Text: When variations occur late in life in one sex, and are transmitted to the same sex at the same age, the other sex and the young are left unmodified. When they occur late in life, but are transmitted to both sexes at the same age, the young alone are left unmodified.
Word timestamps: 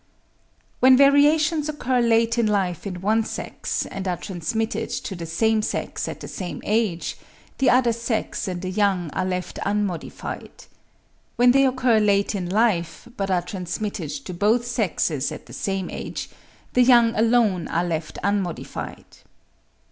When 0.79 0.97
variations 0.97 1.69
occur 1.69 1.99
late 2.01 2.39
in 2.39 2.47
life 2.47 2.87
in 2.87 3.01
one 3.01 3.23
sex, 3.23 3.85
and 3.85 4.07
are 4.07 4.17
transmitted 4.17 4.89
to 4.89 5.15
the 5.15 5.27
same 5.27 5.61
sex 5.61 6.07
at 6.07 6.21
the 6.21 6.27
same 6.27 6.59
age, 6.65 7.17
the 7.59 7.69
other 7.69 7.93
sex 7.93 8.47
and 8.47 8.63
the 8.63 8.71
young 8.71 9.11
are 9.11 9.23
left 9.27 9.59
unmodified. 9.63 10.65
When 11.35 11.51
they 11.51 11.67
occur 11.67 11.99
late 11.99 12.33
in 12.33 12.49
life, 12.49 13.07
but 13.15 13.29
are 13.29 13.43
transmitted 13.43 14.09
to 14.25 14.33
both 14.33 14.65
sexes 14.65 15.31
at 15.31 15.45
the 15.45 15.53
same 15.53 15.87
age, 15.91 16.31
the 16.73 16.81
young 16.81 17.13
alone 17.13 17.67
are 17.67 17.85
left 17.85 18.17
unmodified. 18.23 19.05